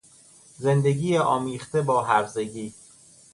[0.57, 2.73] زندگی آمیخته با هرزگی